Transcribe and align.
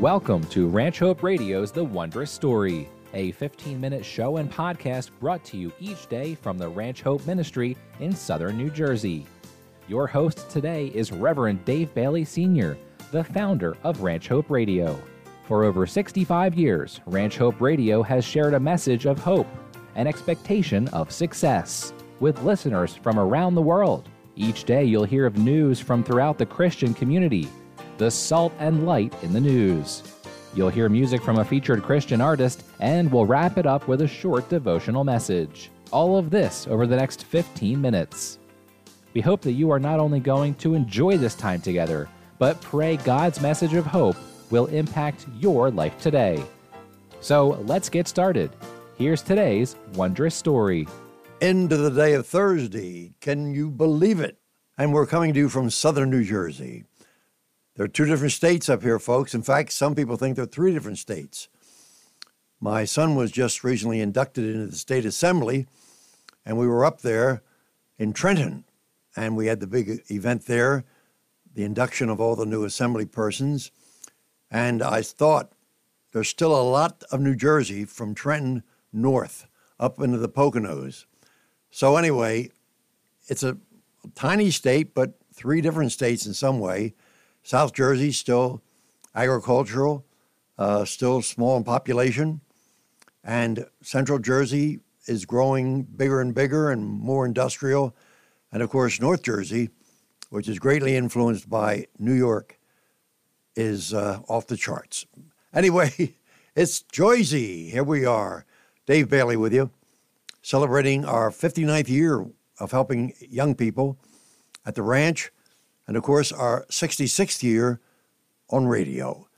Welcome 0.00 0.42
to 0.48 0.66
Ranch 0.66 0.98
Hope 0.98 1.22
Radio's 1.22 1.70
The 1.70 1.84
Wondrous 1.84 2.32
Story, 2.32 2.88
a 3.12 3.30
15 3.30 3.80
minute 3.80 4.04
show 4.04 4.38
and 4.38 4.50
podcast 4.50 5.10
brought 5.20 5.44
to 5.44 5.56
you 5.56 5.72
each 5.78 6.08
day 6.08 6.34
from 6.34 6.58
the 6.58 6.68
Ranch 6.68 7.02
Hope 7.02 7.24
Ministry 7.28 7.76
in 8.00 8.12
southern 8.12 8.58
New 8.58 8.70
Jersey. 8.70 9.24
Your 9.86 10.08
host 10.08 10.50
today 10.50 10.88
is 10.88 11.12
Reverend 11.12 11.64
Dave 11.64 11.94
Bailey 11.94 12.24
Sr., 12.24 12.76
the 13.12 13.22
founder 13.22 13.76
of 13.84 14.00
Ranch 14.00 14.26
Hope 14.26 14.50
Radio. 14.50 15.00
For 15.44 15.62
over 15.62 15.86
65 15.86 16.56
years, 16.56 17.00
Ranch 17.06 17.36
Hope 17.36 17.60
Radio 17.60 18.02
has 18.02 18.24
shared 18.24 18.54
a 18.54 18.60
message 18.60 19.06
of 19.06 19.20
hope 19.20 19.46
and 19.94 20.08
expectation 20.08 20.88
of 20.88 21.12
success 21.12 21.92
with 22.18 22.42
listeners 22.42 22.96
from 22.96 23.16
around 23.16 23.54
the 23.54 23.62
world. 23.62 24.08
Each 24.34 24.64
day, 24.64 24.82
you'll 24.82 25.04
hear 25.04 25.24
of 25.24 25.38
news 25.38 25.78
from 25.78 26.02
throughout 26.02 26.36
the 26.36 26.46
Christian 26.46 26.94
community 26.94 27.48
the 27.98 28.10
salt 28.10 28.52
and 28.58 28.86
light 28.86 29.14
in 29.22 29.32
the 29.32 29.40
news. 29.40 30.02
You'll 30.54 30.68
hear 30.68 30.88
music 30.88 31.22
from 31.22 31.38
a 31.38 31.44
featured 31.44 31.82
Christian 31.82 32.20
artist, 32.20 32.62
and 32.80 33.10
we'll 33.10 33.26
wrap 33.26 33.58
it 33.58 33.66
up 33.66 33.88
with 33.88 34.02
a 34.02 34.08
short 34.08 34.48
devotional 34.48 35.04
message. 35.04 35.70
All 35.90 36.16
of 36.16 36.30
this 36.30 36.66
over 36.68 36.86
the 36.86 36.96
next 36.96 37.24
15 37.24 37.80
minutes. 37.80 38.38
We 39.14 39.20
hope 39.20 39.40
that 39.42 39.52
you 39.52 39.70
are 39.70 39.78
not 39.78 40.00
only 40.00 40.20
going 40.20 40.54
to 40.56 40.74
enjoy 40.74 41.18
this 41.18 41.34
time 41.34 41.60
together, 41.60 42.08
but 42.38 42.60
pray 42.60 42.96
God's 42.98 43.40
message 43.40 43.74
of 43.74 43.86
hope 43.86 44.16
will 44.50 44.66
impact 44.66 45.26
your 45.38 45.70
life 45.70 45.98
today. 45.98 46.42
So 47.20 47.60
let's 47.64 47.88
get 47.88 48.06
started. 48.06 48.50
Here's 48.96 49.22
today's 49.22 49.76
wondrous 49.94 50.34
story. 50.34 50.86
End 51.40 51.72
of 51.72 51.80
the 51.80 51.90
day 51.90 52.14
of 52.14 52.26
Thursday. 52.26 53.14
Can 53.20 53.54
you 53.54 53.70
believe 53.70 54.20
it? 54.20 54.38
And 54.78 54.92
we're 54.92 55.06
coming 55.06 55.32
to 55.34 55.40
you 55.40 55.48
from 55.48 55.70
southern 55.70 56.10
New 56.10 56.24
Jersey. 56.24 56.84
There 57.76 57.84
are 57.84 57.88
two 57.88 58.04
different 58.04 58.32
states 58.32 58.68
up 58.68 58.82
here, 58.82 59.00
folks. 59.00 59.34
In 59.34 59.42
fact, 59.42 59.72
some 59.72 59.96
people 59.96 60.16
think 60.16 60.36
there 60.36 60.44
are 60.44 60.48
three 60.48 60.72
different 60.72 60.98
states. 60.98 61.48
My 62.60 62.84
son 62.84 63.16
was 63.16 63.32
just 63.32 63.64
recently 63.64 64.00
inducted 64.00 64.44
into 64.44 64.66
the 64.68 64.76
state 64.76 65.04
assembly, 65.04 65.66
and 66.46 66.56
we 66.56 66.68
were 66.68 66.84
up 66.84 67.00
there 67.00 67.42
in 67.98 68.12
Trenton, 68.12 68.64
and 69.16 69.36
we 69.36 69.46
had 69.46 69.58
the 69.58 69.66
big 69.66 70.02
event 70.08 70.46
there, 70.46 70.84
the 71.52 71.64
induction 71.64 72.08
of 72.08 72.20
all 72.20 72.36
the 72.36 72.46
new 72.46 72.64
assembly 72.64 73.06
persons. 73.06 73.72
And 74.50 74.80
I 74.80 75.02
thought 75.02 75.52
there's 76.12 76.28
still 76.28 76.54
a 76.54 76.62
lot 76.62 77.02
of 77.10 77.20
New 77.20 77.34
Jersey 77.34 77.84
from 77.84 78.14
Trenton 78.14 78.62
north 78.92 79.48
up 79.80 80.00
into 80.00 80.18
the 80.18 80.28
Poconos. 80.28 81.06
So, 81.72 81.96
anyway, 81.96 82.52
it's 83.26 83.42
a 83.42 83.58
tiny 84.14 84.52
state, 84.52 84.94
but 84.94 85.18
three 85.32 85.60
different 85.60 85.90
states 85.90 86.24
in 86.24 86.34
some 86.34 86.60
way. 86.60 86.94
South 87.44 87.74
Jersey 87.74 88.10
still 88.10 88.62
agricultural, 89.14 90.04
uh, 90.58 90.86
still 90.86 91.20
small 91.20 91.58
in 91.58 91.64
population, 91.64 92.40
and 93.22 93.66
Central 93.82 94.18
Jersey 94.18 94.80
is 95.06 95.26
growing 95.26 95.82
bigger 95.82 96.22
and 96.22 96.34
bigger 96.34 96.70
and 96.70 96.86
more 96.86 97.26
industrial, 97.26 97.94
and 98.50 98.62
of 98.62 98.70
course 98.70 98.98
North 98.98 99.22
Jersey, 99.22 99.68
which 100.30 100.48
is 100.48 100.58
greatly 100.58 100.96
influenced 100.96 101.48
by 101.50 101.86
New 101.98 102.14
York, 102.14 102.58
is 103.54 103.92
uh, 103.92 104.20
off 104.26 104.46
the 104.46 104.56
charts. 104.56 105.04
Anyway, 105.52 106.16
it's 106.56 106.80
Jersey. 106.80 107.68
Here 107.68 107.84
we 107.84 108.06
are, 108.06 108.46
Dave 108.86 109.10
Bailey 109.10 109.36
with 109.36 109.52
you, 109.52 109.70
celebrating 110.40 111.04
our 111.04 111.30
59th 111.30 111.90
year 111.90 112.24
of 112.58 112.70
helping 112.70 113.12
young 113.20 113.54
people 113.54 113.98
at 114.64 114.74
the 114.76 114.82
ranch 114.82 115.30
and 115.86 115.96
of 115.96 116.02
course, 116.02 116.32
our 116.32 116.66
66th 116.70 117.42
year 117.42 117.80
on 118.50 118.66
radio. 118.66 119.28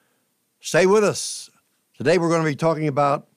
Stay 0.61 0.87
with 0.87 1.05
us. 1.05 1.51
Today 1.97 2.19
we're 2.19 2.29
going 2.29 2.43
to 2.43 2.51
be 2.51 2.57
talking 2.57 2.89
about 2.89 3.29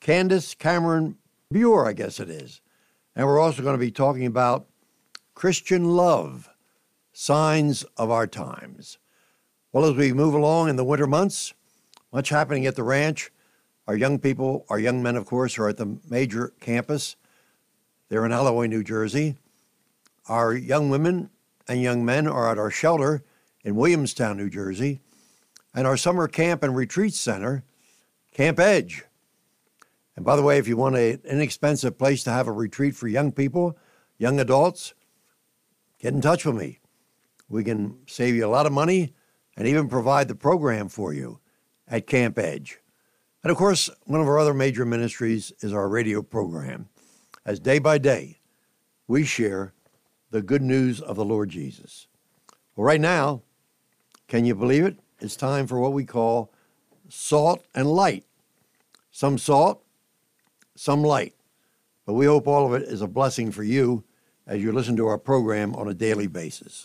Candace 0.00 0.54
Cameron 0.54 1.16
Bure, 1.50 1.86
I 1.86 1.92
guess 1.92 2.20
it 2.20 2.28
is. 2.28 2.60
And 3.16 3.26
we're 3.26 3.40
also 3.40 3.62
going 3.62 3.74
to 3.74 3.84
be 3.84 3.90
talking 3.90 4.26
about 4.26 4.66
Christian 5.34 5.84
love, 5.96 6.48
signs 7.12 7.84
of 7.96 8.10
our 8.10 8.26
times. 8.26 8.98
Well, 9.72 9.84
as 9.84 9.96
we 9.96 10.12
move 10.12 10.34
along 10.34 10.68
in 10.68 10.76
the 10.76 10.84
winter 10.84 11.06
months, 11.06 11.52
much 12.12 12.28
happening 12.28 12.66
at 12.66 12.76
the 12.76 12.82
ranch. 12.82 13.30
Our 13.86 13.96
young 13.96 14.18
people, 14.18 14.64
our 14.68 14.78
young 14.78 15.02
men, 15.02 15.16
of 15.16 15.26
course, 15.26 15.58
are 15.58 15.68
at 15.68 15.76
the 15.76 15.98
major 16.08 16.52
campus. 16.60 17.16
They're 18.08 18.24
in 18.24 18.32
Alloway, 18.32 18.68
New 18.68 18.84
Jersey. 18.84 19.36
Our 20.28 20.54
young 20.54 20.90
women 20.90 21.30
and 21.68 21.82
young 21.82 22.04
men 22.04 22.26
are 22.26 22.50
at 22.50 22.58
our 22.58 22.70
shelter 22.70 23.22
in 23.64 23.76
Williamstown, 23.76 24.36
New 24.36 24.50
Jersey, 24.50 25.00
and 25.74 25.86
our 25.86 25.96
summer 25.96 26.28
camp 26.28 26.62
and 26.62 26.76
retreat 26.76 27.14
center, 27.14 27.64
Camp 28.32 28.60
Edge. 28.60 29.04
And 30.16 30.24
by 30.24 30.36
the 30.36 30.42
way, 30.42 30.58
if 30.58 30.68
you 30.68 30.76
want 30.76 30.96
an 30.96 31.20
inexpensive 31.24 31.98
place 31.98 32.22
to 32.24 32.30
have 32.30 32.46
a 32.46 32.52
retreat 32.52 32.94
for 32.94 33.08
young 33.08 33.32
people, 33.32 33.76
young 34.18 34.38
adults, 34.38 34.94
get 35.98 36.14
in 36.14 36.20
touch 36.20 36.44
with 36.44 36.56
me. 36.56 36.80
We 37.48 37.64
can 37.64 37.98
save 38.06 38.34
you 38.34 38.46
a 38.46 38.48
lot 38.48 38.66
of 38.66 38.72
money 38.72 39.14
and 39.56 39.66
even 39.66 39.88
provide 39.88 40.28
the 40.28 40.34
program 40.34 40.88
for 40.88 41.12
you 41.12 41.40
at 41.88 42.06
Camp 42.06 42.38
Edge. 42.38 42.78
And 43.42 43.50
of 43.50 43.56
course, 43.56 43.90
one 44.04 44.20
of 44.20 44.26
our 44.26 44.38
other 44.38 44.54
major 44.54 44.84
ministries 44.84 45.52
is 45.60 45.72
our 45.72 45.88
radio 45.88 46.22
program. 46.22 46.88
As 47.44 47.60
day 47.60 47.78
by 47.78 47.98
day, 47.98 48.38
we 49.06 49.24
share 49.24 49.73
the 50.34 50.42
good 50.42 50.62
news 50.62 51.00
of 51.00 51.14
the 51.14 51.24
Lord 51.24 51.48
Jesus. 51.48 52.08
Well, 52.74 52.84
right 52.84 53.00
now, 53.00 53.42
can 54.26 54.44
you 54.44 54.56
believe 54.56 54.84
it? 54.84 54.96
It's 55.20 55.36
time 55.36 55.68
for 55.68 55.78
what 55.78 55.92
we 55.92 56.04
call 56.04 56.50
salt 57.08 57.64
and 57.72 57.86
light. 57.86 58.24
Some 59.12 59.38
salt, 59.38 59.84
some 60.74 61.04
light. 61.04 61.34
But 62.04 62.14
we 62.14 62.26
hope 62.26 62.48
all 62.48 62.66
of 62.66 62.82
it 62.82 62.88
is 62.88 63.00
a 63.00 63.06
blessing 63.06 63.52
for 63.52 63.62
you 63.62 64.02
as 64.44 64.60
you 64.60 64.72
listen 64.72 64.96
to 64.96 65.06
our 65.06 65.18
program 65.18 65.72
on 65.76 65.86
a 65.86 65.94
daily 65.94 66.26
basis. 66.26 66.84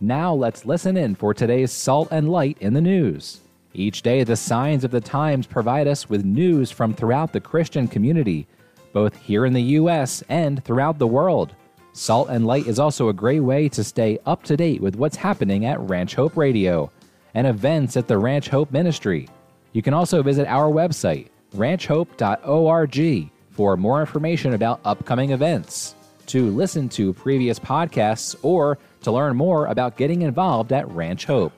Now 0.00 0.34
let's 0.34 0.66
listen 0.66 0.96
in 0.96 1.14
for 1.14 1.32
today's 1.32 1.70
Salt 1.70 2.08
and 2.10 2.28
Light 2.28 2.56
in 2.58 2.74
the 2.74 2.80
News. 2.80 3.38
Each 3.72 4.02
day, 4.02 4.24
the 4.24 4.34
signs 4.34 4.82
of 4.82 4.90
the 4.90 5.00
times 5.00 5.46
provide 5.46 5.86
us 5.86 6.10
with 6.10 6.24
news 6.24 6.72
from 6.72 6.92
throughout 6.92 7.32
the 7.32 7.40
Christian 7.40 7.86
community 7.86 8.48
both 8.92 9.16
here 9.16 9.46
in 9.46 9.52
the 9.52 9.62
U.S. 9.62 10.22
and 10.28 10.64
throughout 10.64 10.98
the 10.98 11.06
world. 11.06 11.54
Salt 11.92 12.28
and 12.30 12.46
Light 12.46 12.66
is 12.66 12.78
also 12.78 13.08
a 13.08 13.12
great 13.12 13.40
way 13.40 13.68
to 13.68 13.82
stay 13.82 14.18
up 14.26 14.42
to 14.44 14.56
date 14.56 14.80
with 14.80 14.96
what's 14.96 15.16
happening 15.16 15.66
at 15.66 15.80
Ranch 15.80 16.14
Hope 16.14 16.36
Radio 16.36 16.90
and 17.34 17.46
events 17.46 17.96
at 17.96 18.06
the 18.08 18.18
Ranch 18.18 18.48
Hope 18.48 18.70
Ministry. 18.72 19.28
You 19.72 19.82
can 19.82 19.94
also 19.94 20.22
visit 20.22 20.46
our 20.46 20.70
website, 20.70 21.28
ranchhope.org, 21.54 23.30
for 23.50 23.76
more 23.76 24.00
information 24.00 24.54
about 24.54 24.80
upcoming 24.84 25.30
events, 25.30 25.94
to 26.26 26.50
listen 26.50 26.88
to 26.90 27.12
previous 27.12 27.58
podcasts, 27.58 28.36
or 28.42 28.78
to 29.02 29.10
learn 29.12 29.36
more 29.36 29.66
about 29.66 29.96
getting 29.96 30.22
involved 30.22 30.72
at 30.72 30.88
Ranch 30.90 31.24
Hope. 31.24 31.52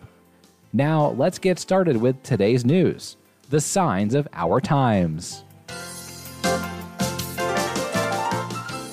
Now, 0.73 1.11
let's 1.11 1.39
get 1.39 1.59
started 1.59 1.97
with 1.99 2.23
today's 2.23 2.65
news 2.65 3.17
the 3.51 3.61
signs 3.61 4.15
of 4.15 4.27
our 4.33 4.61
times. 4.63 5.45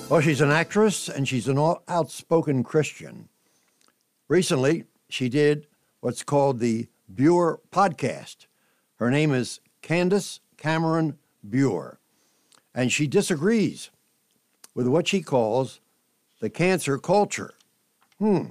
Well, 0.10 0.22
she's 0.22 0.42
an 0.42 0.50
actress 0.50 1.08
and 1.08 1.28
she's 1.28 1.48
an 1.48 1.60
outspoken 1.88 2.64
Christian. 2.64 3.30
Recently, 4.28 4.86
she 5.08 5.30
did 5.30 5.68
what's 6.00 6.24
called 6.24 6.58
the 6.60 6.88
Bure 7.14 7.60
podcast. 7.72 8.48
Her 8.96 9.12
name 9.12 9.32
is 9.32 9.60
Candace 9.84 10.40
Cameron 10.58 11.20
Bure, 11.48 12.00
and 12.74 12.92
she 12.92 13.06
disagrees 13.06 13.92
with 14.74 14.88
what 14.88 15.08
she 15.08 15.22
calls 15.22 15.80
the 16.40 16.50
cancer 16.50 16.98
culture. 16.98 17.54
Hmm. 18.18 18.46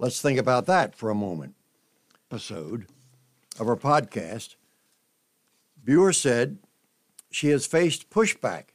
Let's 0.00 0.20
think 0.20 0.40
about 0.40 0.66
that 0.66 0.96
for 0.96 1.08
a 1.08 1.14
moment. 1.14 1.54
Episode 2.32 2.86
of 3.60 3.68
her 3.68 3.76
podcast, 3.76 4.56
Bure 5.84 6.12
said 6.12 6.58
she 7.30 7.50
has 7.50 7.64
faced 7.64 8.10
pushback 8.10 8.70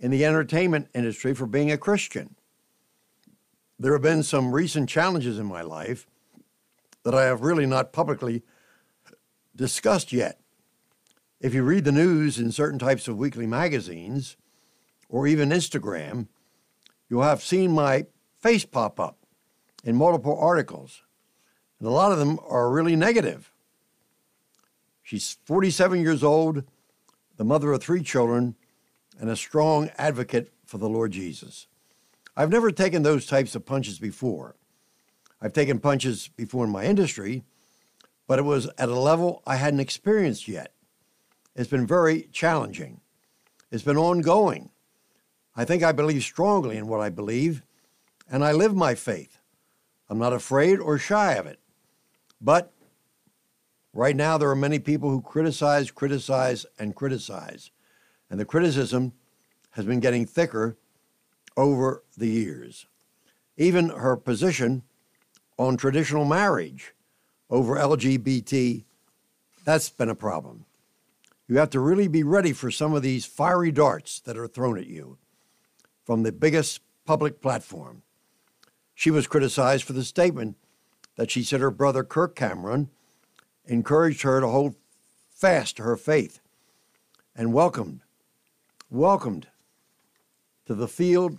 in 0.00 0.10
the 0.10 0.24
entertainment 0.24 0.88
industry 0.94 1.34
for 1.34 1.46
being 1.46 1.70
a 1.70 1.78
Christian. 1.78 2.34
There 3.78 3.92
have 3.92 4.02
been 4.02 4.22
some 4.22 4.52
recent 4.52 4.88
challenges 4.88 5.38
in 5.38 5.46
my 5.46 5.62
life 5.62 6.06
that 7.04 7.14
I 7.14 7.24
have 7.24 7.42
really 7.42 7.66
not 7.66 7.92
publicly 7.92 8.42
discussed 9.54 10.12
yet. 10.12 10.40
If 11.40 11.54
you 11.54 11.62
read 11.62 11.84
the 11.84 11.92
news 11.92 12.38
in 12.38 12.52
certain 12.52 12.78
types 12.78 13.08
of 13.08 13.16
weekly 13.16 13.46
magazines 13.46 14.36
or 15.08 15.26
even 15.26 15.50
Instagram, 15.50 16.28
you'll 17.08 17.22
have 17.22 17.42
seen 17.42 17.72
my 17.72 18.06
face 18.38 18.64
pop 18.64 18.98
up 18.98 19.18
in 19.84 19.96
multiple 19.96 20.38
articles. 20.38 21.02
And 21.78 21.88
a 21.88 21.92
lot 21.92 22.12
of 22.12 22.18
them 22.18 22.38
are 22.46 22.70
really 22.70 22.96
negative. 22.96 23.52
She's 25.02 25.38
47 25.44 26.00
years 26.00 26.22
old, 26.22 26.64
the 27.36 27.44
mother 27.44 27.72
of 27.72 27.82
three 27.82 28.02
children, 28.02 28.54
and 29.20 29.28
a 29.28 29.36
strong 29.36 29.90
advocate 29.98 30.50
for 30.64 30.78
the 30.78 30.88
Lord 30.88 31.12
Jesus. 31.12 31.66
I've 32.34 32.50
never 32.50 32.72
taken 32.72 33.02
those 33.02 33.26
types 33.26 33.54
of 33.54 33.66
punches 33.66 33.98
before. 33.98 34.56
I've 35.42 35.52
taken 35.52 35.78
punches 35.78 36.28
before 36.28 36.64
in 36.64 36.70
my 36.70 36.84
industry, 36.84 37.44
but 38.26 38.38
it 38.38 38.44
was 38.44 38.68
at 38.78 38.88
a 38.88 38.98
level 38.98 39.42
I 39.46 39.56
hadn't 39.56 39.80
experienced 39.80 40.48
yet. 40.48 40.72
It's 41.54 41.68
been 41.68 41.86
very 41.86 42.28
challenging. 42.32 43.02
It's 43.70 43.82
been 43.82 43.98
ongoing. 43.98 44.70
I 45.54 45.64
think 45.66 45.82
I 45.82 45.92
believe 45.92 46.22
strongly 46.22 46.78
in 46.78 46.88
what 46.88 47.00
I 47.00 47.10
believe, 47.10 47.62
and 48.30 48.42
I 48.42 48.52
live 48.52 48.74
my 48.74 48.94
faith. 48.94 49.38
I'm 50.08 50.18
not 50.18 50.32
afraid 50.32 50.78
or 50.78 50.96
shy 50.98 51.34
of 51.34 51.46
it. 51.46 51.58
But 52.40 52.72
right 53.92 54.16
now, 54.16 54.38
there 54.38 54.48
are 54.50 54.56
many 54.56 54.78
people 54.78 55.10
who 55.10 55.20
criticize, 55.20 55.90
criticize, 55.90 56.64
and 56.78 56.96
criticize. 56.96 57.70
And 58.30 58.38
the 58.38 58.44
criticism 58.44 59.12
has 59.72 59.84
been 59.84 60.00
getting 60.00 60.24
thicker 60.24 60.76
over 61.56 62.04
the 62.16 62.28
years. 62.28 62.86
Even 63.56 63.90
her 63.90 64.16
position 64.16 64.82
on 65.58 65.76
traditional 65.76 66.24
marriage 66.24 66.94
over 67.50 67.76
LGBT, 67.76 68.84
that's 69.64 69.90
been 69.90 70.08
a 70.08 70.14
problem. 70.14 70.64
You 71.48 71.58
have 71.58 71.70
to 71.70 71.80
really 71.80 72.08
be 72.08 72.22
ready 72.22 72.52
for 72.52 72.70
some 72.70 72.94
of 72.94 73.02
these 73.02 73.26
fiery 73.26 73.72
darts 73.72 74.20
that 74.20 74.38
are 74.38 74.46
thrown 74.46 74.78
at 74.78 74.86
you 74.86 75.18
from 76.04 76.22
the 76.22 76.32
biggest 76.32 76.80
public 77.04 77.40
platform. 77.40 78.02
She 78.94 79.10
was 79.10 79.26
criticized 79.26 79.84
for 79.84 79.92
the 79.92 80.04
statement 80.04 80.56
that 81.16 81.30
she 81.30 81.42
said 81.42 81.60
her 81.60 81.70
brother 81.70 82.04
Kirk 82.04 82.36
Cameron 82.36 82.88
encouraged 83.64 84.22
her 84.22 84.40
to 84.40 84.46
hold 84.46 84.76
fast 85.28 85.76
to 85.76 85.82
her 85.82 85.96
faith 85.96 86.40
and 87.34 87.52
welcomed, 87.52 88.00
welcomed 88.90 89.46
to 90.66 90.74
the 90.74 90.88
field 90.88 91.38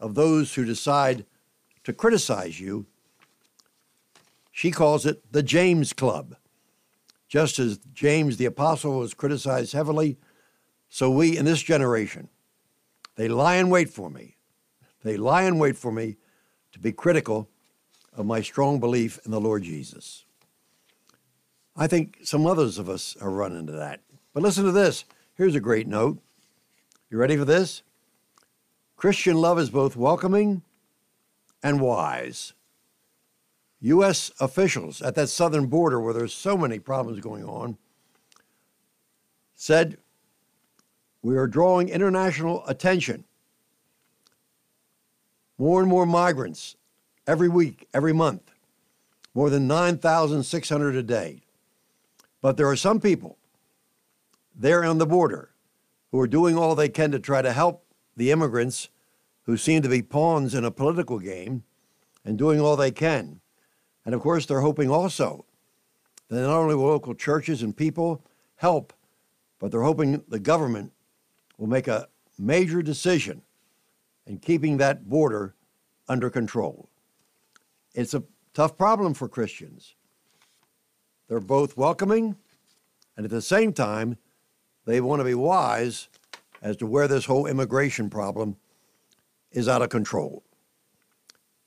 of 0.00 0.14
those 0.14 0.54
who 0.54 0.64
decide 0.64 1.24
to 1.84 1.92
criticize 1.92 2.60
you. 2.60 2.86
She 4.50 4.70
calls 4.70 5.06
it 5.06 5.32
the 5.32 5.42
James 5.42 5.92
Club. 5.92 6.36
Just 7.28 7.58
as 7.58 7.78
James 7.92 8.36
the 8.36 8.46
Apostle 8.46 8.98
was 8.98 9.14
criticized 9.14 9.72
heavily, 9.72 10.18
so 10.88 11.10
we 11.10 11.36
in 11.36 11.44
this 11.44 11.62
generation, 11.62 12.28
they 13.16 13.28
lie 13.28 13.56
in 13.56 13.70
wait 13.70 13.90
for 13.90 14.10
me. 14.10 14.36
They 15.04 15.16
lie 15.16 15.42
in 15.42 15.58
wait 15.58 15.76
for 15.76 15.92
me 15.92 16.16
to 16.72 16.78
be 16.78 16.92
critical 16.92 17.48
of 18.16 18.26
my 18.26 18.40
strong 18.40 18.80
belief 18.80 19.20
in 19.24 19.30
the 19.30 19.40
Lord 19.40 19.62
Jesus. 19.62 20.24
I 21.76 21.86
think 21.86 22.18
some 22.22 22.46
others 22.46 22.78
of 22.78 22.88
us 22.88 23.16
are 23.20 23.30
run 23.30 23.54
into 23.54 23.72
that. 23.72 24.00
But 24.34 24.42
listen 24.42 24.64
to 24.64 24.72
this. 24.72 25.04
Here's 25.34 25.54
a 25.54 25.60
great 25.60 25.86
note. 25.86 26.18
You 27.10 27.16
ready 27.16 27.38
for 27.38 27.46
this? 27.46 27.82
Christian 28.96 29.36
love 29.36 29.58
is 29.58 29.70
both 29.70 29.96
welcoming 29.96 30.62
and 31.62 31.80
wise. 31.80 32.52
U.S. 33.80 34.30
officials 34.40 35.00
at 35.00 35.14
that 35.14 35.28
southern 35.28 35.66
border 35.66 36.00
where 36.00 36.12
there's 36.12 36.34
so 36.34 36.58
many 36.58 36.78
problems 36.78 37.20
going 37.20 37.44
on 37.44 37.78
said, 39.54 39.96
We 41.22 41.36
are 41.36 41.46
drawing 41.46 41.88
international 41.88 42.62
attention. 42.66 43.24
More 45.56 45.80
and 45.80 45.88
more 45.88 46.06
migrants 46.06 46.76
every 47.26 47.48
week, 47.48 47.88
every 47.94 48.12
month, 48.12 48.52
more 49.34 49.48
than 49.48 49.66
9,600 49.66 50.94
a 50.94 51.02
day. 51.02 51.40
But 52.42 52.56
there 52.56 52.68
are 52.68 52.76
some 52.76 53.00
people 53.00 53.38
there 54.54 54.84
on 54.84 54.98
the 54.98 55.06
border 55.06 55.50
who 56.10 56.20
are 56.20 56.26
doing 56.26 56.56
all 56.56 56.74
they 56.74 56.88
can 56.88 57.10
to 57.12 57.18
try 57.18 57.42
to 57.42 57.52
help 57.52 57.84
the 58.16 58.30
immigrants 58.30 58.88
who 59.44 59.56
seem 59.56 59.82
to 59.82 59.88
be 59.88 60.02
pawns 60.02 60.54
in 60.54 60.64
a 60.64 60.70
political 60.70 61.18
game 61.18 61.62
and 62.24 62.36
doing 62.36 62.60
all 62.60 62.76
they 62.76 62.90
can. 62.90 63.40
And 64.04 64.14
of 64.14 64.20
course, 64.20 64.46
they're 64.46 64.60
hoping 64.60 64.90
also 64.90 65.44
that 66.28 66.42
not 66.42 66.56
only 66.56 66.74
will 66.74 66.86
local 66.86 67.14
churches 67.14 67.62
and 67.62 67.76
people 67.76 68.22
help, 68.56 68.92
but 69.58 69.70
they're 69.70 69.82
hoping 69.82 70.22
the 70.28 70.38
government 70.38 70.92
will 71.56 71.66
make 71.66 71.88
a 71.88 72.08
major 72.38 72.82
decision 72.82 73.42
in 74.26 74.38
keeping 74.38 74.76
that 74.76 75.08
border 75.08 75.54
under 76.08 76.30
control. 76.30 76.88
It's 77.94 78.14
a 78.14 78.22
tough 78.54 78.76
problem 78.76 79.14
for 79.14 79.28
Christians. 79.28 79.94
They're 81.28 81.40
both 81.40 81.76
welcoming, 81.76 82.36
and 83.16 83.24
at 83.24 83.30
the 83.30 83.42
same 83.42 83.72
time, 83.72 84.16
they 84.88 85.02
want 85.02 85.20
to 85.20 85.24
be 85.24 85.34
wise 85.34 86.08
as 86.62 86.74
to 86.74 86.86
where 86.86 87.06
this 87.06 87.26
whole 87.26 87.46
immigration 87.46 88.08
problem 88.08 88.56
is 89.52 89.68
out 89.68 89.82
of 89.82 89.90
control. 89.90 90.42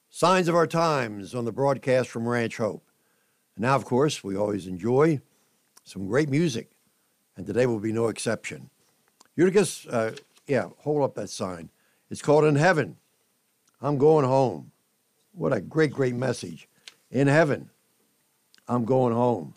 Signs 0.10 0.48
of 0.48 0.56
our 0.56 0.66
times 0.66 1.36
on 1.36 1.46
the 1.46 1.52
broadcast 1.52 2.10
from 2.10 2.28
Ranch 2.28 2.58
Hope. 2.58 2.84
And 3.56 3.62
now, 3.62 3.76
of 3.76 3.86
course, 3.86 4.24
we 4.24 4.36
always 4.36 4.66
enjoy 4.66 5.22
some 5.84 6.08
great 6.08 6.30
music, 6.30 6.72
and 7.38 7.46
today 7.46 7.68
will 7.68 7.80
be 7.80 7.94
no 7.94 8.08
exception. 8.08 8.72
Eutychus, 9.36 9.86
uh, 9.86 10.16
yeah, 10.48 10.70
hold 10.80 11.04
up 11.04 11.14
that 11.14 11.30
sign. 11.30 11.70
It's 12.10 12.24
called 12.24 12.44
In 12.44 12.56
Heaven. 12.56 12.98
I'm 13.84 14.00
going 14.00 14.26
home. 14.26 14.72
What 15.34 15.54
a 15.54 15.62
great, 15.62 15.92
great 15.92 16.16
message. 16.16 16.68
In 17.12 17.28
heaven, 17.28 17.70
I'm 18.68 18.84
going 18.84 19.14
home. 19.14 19.54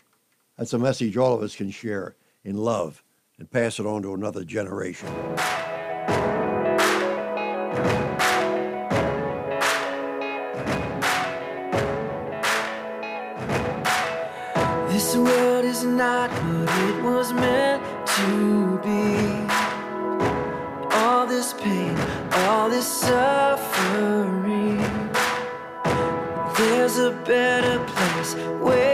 That's 0.55 0.73
a 0.73 0.79
message 0.79 1.17
all 1.17 1.33
of 1.33 1.41
us 1.41 1.55
can 1.55 1.71
share 1.71 2.15
in 2.43 2.57
love 2.57 3.01
and 3.37 3.51
pass 3.51 3.79
it 3.79 3.85
on 3.85 4.01
to 4.01 4.13
another 4.13 4.43
generation. 4.43 5.09
This 14.89 15.15
world 15.17 15.65
is 15.65 15.83
not 15.83 16.29
what 16.31 16.69
it 16.89 17.03
was 17.03 17.33
meant 17.33 17.83
to 18.07 18.79
be. 18.83 19.45
All 20.95 21.27
this 21.27 21.53
pain, 21.53 21.97
all 22.45 22.69
this 22.69 22.87
suffering. 22.87 24.77
There's 26.57 26.97
a 26.99 27.11
better 27.25 27.83
place 27.85 28.35
waiting 28.61 28.84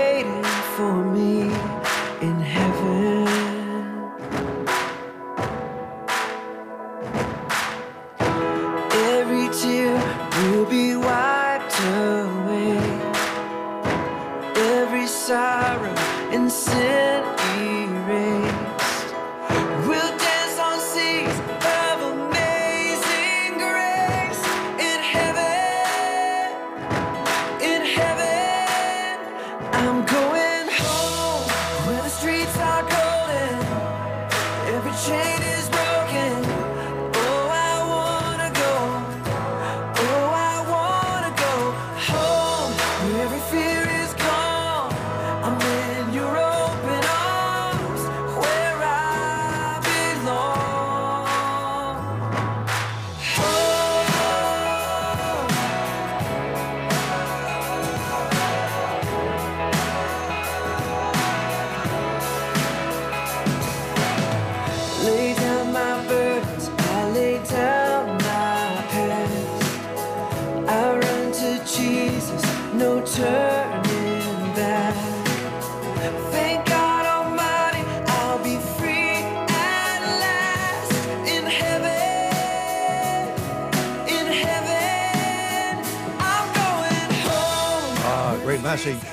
message. 88.71 89.03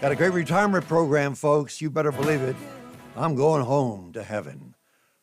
Got 0.00 0.10
a 0.10 0.16
great 0.16 0.32
retirement 0.32 0.88
program, 0.88 1.36
folks. 1.36 1.80
You 1.80 1.90
better 1.90 2.10
believe 2.10 2.42
it. 2.42 2.56
I'm 3.14 3.36
going 3.36 3.64
home 3.64 4.12
to 4.14 4.22
heaven. 4.24 4.74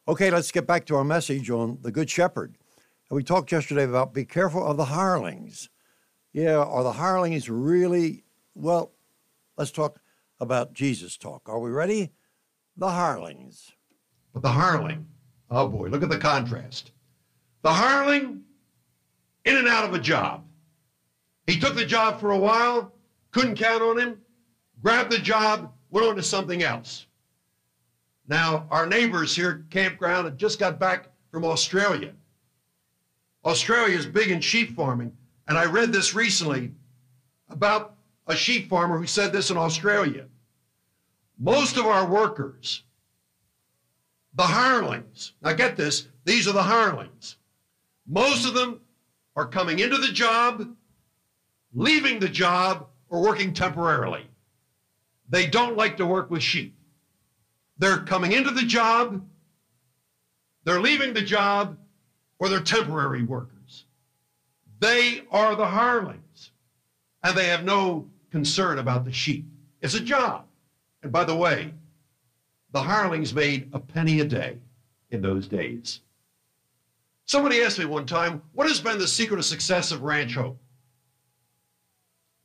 Okay, 0.08 0.32
let's 0.32 0.54
get 0.54 0.66
back 0.66 0.86
to 0.86 0.96
our 0.96 1.04
message 1.04 1.50
on 1.50 1.78
the 1.82 1.92
Good 1.92 2.10
Shepherd. 2.10 2.56
And 3.10 3.18
we 3.18 3.24
talked 3.24 3.52
yesterday 3.52 3.84
about 3.84 4.14
be 4.14 4.24
careful 4.24 4.66
of 4.66 4.78
the 4.78 4.86
hirelings. 4.86 5.68
Yeah, 6.32 6.60
are 6.60 6.82
the 6.82 6.94
hirelings 6.94 7.50
really? 7.50 8.24
Well, 8.56 8.94
let's 9.58 9.72
talk 9.72 10.00
about 10.40 10.72
Jesus 10.72 11.18
talk. 11.18 11.50
Are 11.50 11.60
we 11.60 11.72
ready? 11.72 12.14
The 12.78 12.92
hirelings. 12.92 13.74
But 14.32 14.44
the 14.44 14.52
hireling, 14.52 15.08
oh 15.50 15.68
boy, 15.68 15.90
look 15.90 16.04
at 16.04 16.10
the 16.10 16.18
contrast. 16.18 16.92
The 17.64 17.74
hireling, 17.74 18.44
in 19.44 19.58
and 19.58 19.68
out 19.68 19.84
of 19.84 19.94
a 19.94 20.00
job. 20.00 20.46
He 21.48 21.60
took 21.60 21.76
the 21.76 21.86
job 21.86 22.22
for 22.22 22.32
a 22.32 22.38
while, 22.38 22.94
couldn't 23.32 23.56
count 23.56 23.82
on 23.82 23.98
him, 23.98 24.22
grabbed 24.82 25.12
the 25.12 25.18
job, 25.18 25.72
went 25.90 26.08
on 26.08 26.16
to 26.16 26.24
something 26.24 26.64
else. 26.64 27.08
Now, 28.28 28.68
our 28.72 28.86
neighbors 28.86 29.36
here 29.36 29.64
at 29.66 29.72
Campground 29.72 30.26
have 30.26 30.38
just 30.38 30.60
got 30.60 30.80
back 30.80 31.10
from 31.32 31.44
Australia. 31.44 32.14
Australia 33.44 33.98
is 33.98 34.06
big 34.06 34.32
in 34.32 34.40
sheep 34.40 34.76
farming, 34.76 35.16
and 35.48 35.58
I 35.58 35.66
read 35.66 35.92
this 35.92 36.14
recently 36.14 36.72
about 37.50 37.96
a 38.28 38.36
sheep 38.36 38.70
farmer 38.70 38.98
who 38.98 39.08
said 39.08 39.34
this 39.34 39.50
in 39.50 39.58
Australia. 39.58 40.26
Most 41.40 41.78
of 41.78 41.86
our 41.86 42.08
workers, 42.08 42.84
the 44.36 44.44
hirelings, 44.44 45.34
now 45.42 45.54
get 45.54 45.76
this, 45.76 46.08
these 46.24 46.48
are 46.48 46.54
the 46.54 46.64
hirelings. 46.64 47.38
Most 48.08 48.46
of 48.46 48.54
them 48.54 48.80
are 49.36 49.48
coming 49.48 49.80
into 49.80 49.98
the 49.98 50.12
job, 50.12 50.76
leaving 51.74 52.20
the 52.20 52.30
job, 52.30 52.88
or 53.12 53.22
working 53.22 53.54
temporarily. 53.54 54.26
They 55.30 55.46
don't 55.46 55.78
like 55.78 55.98
to 55.98 56.06
work 56.06 56.32
with 56.32 56.42
sheep. 56.42 56.76
They're 57.78 58.00
coming 58.00 58.32
into 58.32 58.52
the 58.52 58.64
job, 58.64 59.24
they're 60.64 60.82
leaving 60.82 61.14
the 61.14 61.22
job, 61.22 61.78
or 62.40 62.50
they're 62.50 62.62
temporary 62.62 63.24
workers. 63.24 63.86
They 64.80 65.24
are 65.30 65.56
the 65.56 65.68
hirelings, 65.68 66.52
and 67.24 67.38
they 67.38 67.48
have 67.48 67.64
no 67.64 68.08
concern 68.32 68.80
about 68.80 69.06
the 69.06 69.12
sheep. 69.12 69.46
It's 69.82 69.94
a 69.94 70.00
job. 70.00 70.46
And 71.04 71.12
by 71.12 71.24
the 71.24 71.36
way, 71.36 71.74
the 72.72 72.82
hirelings 72.82 73.34
made 73.34 73.70
a 73.74 73.80
penny 73.80 74.22
a 74.22 74.26
day 74.26 74.58
in 75.10 75.22
those 75.22 75.48
days. 75.48 76.02
Somebody 77.26 77.62
asked 77.62 77.80
me 77.80 77.86
one 77.86 78.06
time, 78.06 78.42
what 78.54 78.68
has 78.68 78.80
been 78.80 79.00
the 79.00 79.08
secret 79.08 79.40
of 79.40 79.46
success 79.46 79.92
of 79.92 80.04
Ranch 80.04 80.36
Hope? 80.36 80.60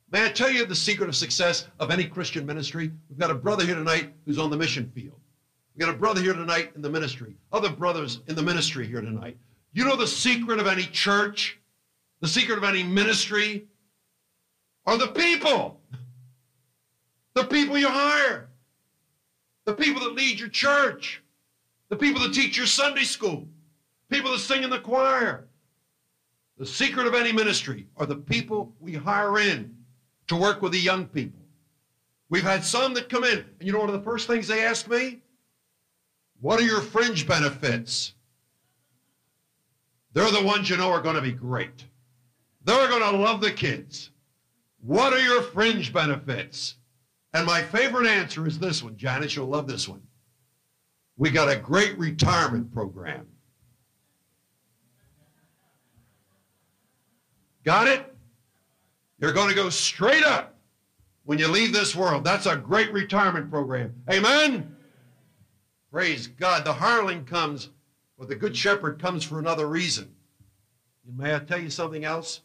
May 0.09 0.25
I 0.25 0.29
tell 0.29 0.49
you 0.49 0.65
the 0.65 0.75
secret 0.75 1.09
of 1.09 1.15
success 1.17 1.67
of 1.79 1.91
any 1.91 2.05
Christian 2.05 2.45
ministry? 2.45 2.91
We've 3.09 3.19
got 3.19 3.29
a 3.29 3.35
brother 3.35 3.65
here 3.65 3.75
tonight 3.75 4.13
who's 4.25 4.39
on 4.39 4.49
the 4.49 4.55
mission 4.55 4.89
field. 4.95 5.19
We've 5.75 5.85
got 5.85 5.93
a 5.93 5.97
brother 5.97 6.21
here 6.21 6.33
tonight 6.33 6.71
in 6.75 6.81
the 6.81 6.89
ministry, 6.89 7.35
other 7.51 7.69
brothers 7.69 8.21
in 8.27 8.35
the 8.35 8.41
ministry 8.41 8.87
here 8.87 9.01
tonight. 9.01 9.37
You 9.73 9.83
know 9.83 9.97
the 9.97 10.07
secret 10.07 10.59
of 10.59 10.67
any 10.67 10.83
church, 10.83 11.59
the 12.21 12.27
secret 12.27 12.57
of 12.57 12.63
any 12.63 12.83
ministry 12.83 13.65
are 14.85 14.97
the 14.97 15.09
people. 15.09 15.81
The 17.33 17.43
people 17.43 17.77
you 17.77 17.89
hire, 17.89 18.47
the 19.65 19.73
people 19.73 20.01
that 20.03 20.15
lead 20.15 20.39
your 20.39 20.49
church, 20.49 21.21
the 21.89 21.97
people 21.97 22.21
that 22.21 22.33
teach 22.33 22.57
your 22.57 22.65
Sunday 22.65 23.03
school, 23.03 23.47
people 24.09 24.31
that 24.31 24.39
sing 24.39 24.63
in 24.63 24.69
the 24.69 24.79
choir. 24.79 25.47
The 26.57 26.65
secret 26.65 27.05
of 27.05 27.13
any 27.13 27.31
ministry 27.31 27.87
are 27.97 28.07
the 28.07 28.15
people 28.15 28.73
we 28.79 28.93
hire 28.93 29.37
in 29.37 29.76
to 30.27 30.35
work 30.35 30.61
with 30.61 30.71
the 30.71 30.79
young 30.79 31.05
people. 31.05 31.39
We've 32.29 32.43
had 32.43 32.63
some 32.63 32.93
that 32.95 33.09
come 33.09 33.23
in, 33.23 33.37
and 33.37 33.45
you 33.61 33.71
know 33.71 33.79
one 33.79 33.89
of 33.89 33.95
the 33.95 34.09
first 34.09 34.27
things 34.27 34.47
they 34.47 34.65
ask 34.65 34.89
me? 34.89 35.21
What 36.41 36.59
are 36.59 36.65
your 36.65 36.81
fringe 36.81 37.27
benefits? 37.27 38.13
They're 40.13 40.31
the 40.31 40.43
ones 40.43 40.69
you 40.69 40.77
know 40.77 40.89
are 40.89 41.01
going 41.01 41.15
to 41.15 41.21
be 41.21 41.31
great. 41.31 41.85
They're 42.63 42.89
going 42.89 43.03
to 43.03 43.17
love 43.17 43.39
the 43.39 43.51
kids. 43.51 44.11
What 44.81 45.13
are 45.13 45.19
your 45.19 45.41
fringe 45.41 45.93
benefits? 45.93 46.75
And 47.33 47.45
my 47.45 47.61
favorite 47.61 48.07
answer 48.07 48.45
is 48.47 48.59
this 48.59 48.83
one. 48.83 48.97
Janice, 48.97 49.35
you'll 49.35 49.47
love 49.47 49.67
this 49.67 49.87
one. 49.87 50.01
We 51.17 51.29
got 51.29 51.49
a 51.49 51.55
great 51.55 51.97
retirement 51.97 52.73
program. 52.73 53.27
Got 57.63 57.87
it? 57.87 58.16
You're 59.19 59.33
going 59.33 59.49
to 59.49 59.55
go 59.55 59.69
straight 59.69 60.23
up 60.23 60.55
when 61.23 61.39
you 61.39 61.47
leave 61.47 61.73
this 61.73 61.95
world. 61.95 62.23
That's 62.23 62.45
a 62.45 62.55
great 62.55 62.91
retirement 62.93 63.49
program. 63.49 63.93
Amen? 64.09 64.75
Praise 65.91 66.27
God. 66.27 66.65
The 66.65 66.73
hireling 66.73 67.25
comes, 67.25 67.69
or 68.17 68.25
the 68.25 68.35
good 68.35 68.55
shepherd 68.55 69.01
comes 69.01 69.23
for 69.23 69.39
another 69.39 69.67
reason. 69.67 70.13
May 71.15 71.33
I 71.33 71.39
tell 71.39 71.59
you 71.59 71.69
something 71.69 72.03
else? 72.03 72.41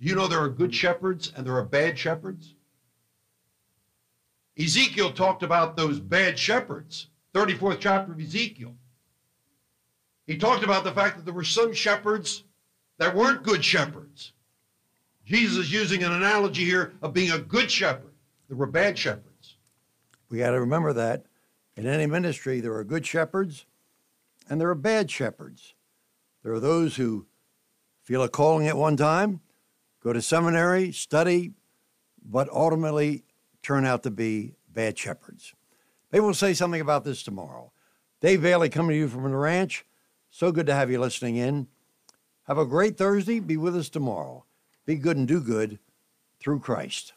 Do 0.00 0.08
you 0.08 0.14
know 0.14 0.26
there 0.26 0.42
are 0.42 0.48
good 0.48 0.74
shepherds 0.74 1.32
and 1.34 1.46
there 1.46 1.56
are 1.56 1.64
bad 1.64 1.98
shepherds? 1.98 2.54
Ezekiel 4.58 5.12
talked 5.12 5.42
about 5.42 5.76
those 5.76 6.00
bad 6.00 6.38
shepherds, 6.38 7.08
34th 7.32 7.78
chapter 7.80 8.12
of 8.12 8.20
Ezekiel. 8.20 8.74
He 10.26 10.36
talked 10.36 10.64
about 10.64 10.84
the 10.84 10.92
fact 10.92 11.16
that 11.16 11.24
there 11.24 11.34
were 11.34 11.44
some 11.44 11.72
shepherds 11.72 12.44
that 12.98 13.14
weren't 13.14 13.42
good 13.42 13.64
shepherds. 13.64 14.32
Jesus 15.24 15.66
is 15.66 15.72
using 15.72 16.02
an 16.02 16.12
analogy 16.12 16.64
here 16.64 16.92
of 17.00 17.14
being 17.14 17.30
a 17.30 17.38
good 17.38 17.70
shepherd. 17.70 18.12
There 18.48 18.56
were 18.56 18.66
bad 18.66 18.98
shepherds. 18.98 19.56
We 20.28 20.38
got 20.38 20.50
to 20.50 20.60
remember 20.60 20.92
that 20.92 21.24
in 21.76 21.86
any 21.86 22.06
ministry, 22.06 22.60
there 22.60 22.74
are 22.74 22.84
good 22.84 23.06
shepherds 23.06 23.66
and 24.48 24.60
there 24.60 24.68
are 24.68 24.74
bad 24.74 25.10
shepherds. 25.10 25.74
There 26.42 26.52
are 26.52 26.60
those 26.60 26.96
who 26.96 27.26
feel 28.02 28.22
a 28.22 28.28
calling 28.28 28.68
at 28.68 28.76
one 28.76 28.96
time, 28.96 29.40
go 30.02 30.12
to 30.12 30.20
seminary, 30.20 30.92
study, 30.92 31.52
but 32.22 32.48
ultimately 32.50 33.24
turn 33.62 33.86
out 33.86 34.02
to 34.02 34.10
be 34.10 34.54
bad 34.68 34.98
shepherds. 34.98 35.54
Maybe 36.12 36.22
we'll 36.24 36.34
say 36.34 36.52
something 36.52 36.80
about 36.80 37.04
this 37.04 37.22
tomorrow. 37.22 37.72
Dave 38.20 38.42
Bailey 38.42 38.68
coming 38.68 38.90
to 38.90 38.96
you 38.96 39.08
from 39.08 39.22
the 39.30 39.36
ranch. 39.36 39.86
So 40.30 40.52
good 40.52 40.66
to 40.66 40.74
have 40.74 40.90
you 40.90 41.00
listening 41.00 41.36
in. 41.36 41.68
Have 42.46 42.58
a 42.58 42.66
great 42.66 42.98
Thursday. 42.98 43.40
Be 43.40 43.56
with 43.56 43.74
us 43.74 43.88
tomorrow. 43.88 44.44
Be 44.86 44.96
good 44.96 45.16
and 45.16 45.26
do 45.26 45.40
good 45.40 45.78
through 46.40 46.60
Christ. 46.60 47.14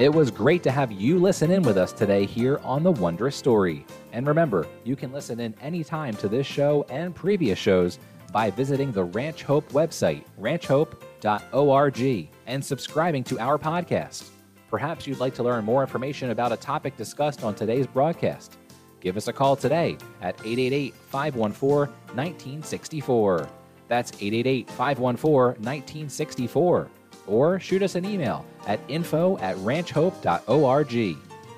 It 0.00 0.12
was 0.12 0.30
great 0.30 0.62
to 0.64 0.70
have 0.72 0.90
you 0.90 1.18
listen 1.18 1.50
in 1.50 1.62
with 1.62 1.76
us 1.76 1.92
today 1.92 2.24
here 2.24 2.58
on 2.64 2.82
The 2.82 2.90
Wondrous 2.90 3.36
Story. 3.36 3.86
And 4.12 4.26
remember, 4.26 4.66
you 4.82 4.96
can 4.96 5.12
listen 5.12 5.38
in 5.40 5.54
anytime 5.60 6.14
to 6.16 6.28
this 6.28 6.46
show 6.46 6.84
and 6.88 7.14
previous 7.14 7.58
shows 7.58 7.98
by 8.32 8.50
visiting 8.50 8.90
the 8.90 9.04
Ranch 9.04 9.44
Hope 9.44 9.68
website, 9.70 10.24
ranchhope.org, 10.40 12.28
and 12.46 12.64
subscribing 12.64 13.22
to 13.24 13.38
our 13.38 13.58
podcast. 13.58 14.30
Perhaps 14.68 15.06
you'd 15.06 15.20
like 15.20 15.34
to 15.34 15.44
learn 15.44 15.64
more 15.64 15.82
information 15.82 16.30
about 16.30 16.50
a 16.50 16.56
topic 16.56 16.96
discussed 16.96 17.44
on 17.44 17.54
today's 17.54 17.86
broadcast. 17.86 18.56
Give 19.00 19.16
us 19.16 19.28
a 19.28 19.32
call 19.32 19.54
today 19.54 19.98
at 20.22 20.34
888 20.40 20.94
514 20.94 21.94
1964. 22.16 23.48
That's 23.88 24.12
888 24.12 24.70
514 24.70 25.62
1964. 25.62 26.88
Or 27.26 27.58
shoot 27.58 27.82
us 27.82 27.94
an 27.94 28.04
email 28.04 28.44
at 28.66 28.80
info 28.88 29.38
at 29.38 29.56
ranchhope.org. 29.58 31.16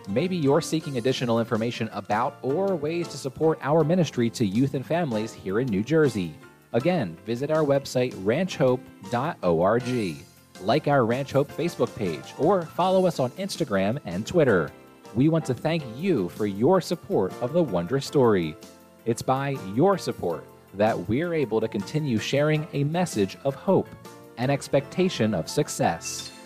Maybe 0.09 0.37
you're 0.37 0.61
seeking 0.61 0.99
additional 0.99 1.41
information 1.41 1.89
about 1.93 2.39
or 2.43 2.77
ways 2.77 3.09
to 3.09 3.17
support 3.17 3.59
our 3.63 3.83
ministry 3.83 4.31
to 4.31 4.47
youth 4.47 4.75
and 4.75 4.87
families 4.87 5.33
here 5.33 5.59
in 5.59 5.67
New 5.67 5.83
Jersey. 5.83 6.35
Again, 6.73 7.17
visit 7.27 7.51
our 7.51 7.65
website 7.65 8.13
ranchhope.org. 8.15 10.17
Like 10.63 10.89
our 10.89 11.05
Ranch 11.05 11.33
Hope 11.33 11.53
Facebook 11.53 11.95
page 11.97 12.33
or 12.39 12.63
follow 12.63 13.07
us 13.07 13.19
on 13.19 13.31
Instagram 13.33 13.99
and 14.05 14.27
Twitter. 14.27 14.71
We 15.15 15.29
want 15.29 15.45
to 15.47 15.55
thank 15.55 15.83
you 15.97 16.29
for 16.31 16.47
your 16.47 16.81
support 16.81 17.33
of 17.43 17.53
the 17.53 17.63
Wondrous 17.63 18.07
Story. 18.07 18.57
It's 19.05 19.23
by 19.23 19.51
your 19.75 19.99
support 19.99 20.47
that 20.75 21.09
we're 21.09 21.35
able 21.35 21.61
to 21.61 21.69
continue 21.69 22.19
sharing 22.19 22.67
a 22.73 22.85
message 22.85 23.37
of 23.45 23.55
hope 23.55 23.89
and 24.39 24.51
expectation 24.51 25.35
of 25.35 25.49
success. 25.49 26.31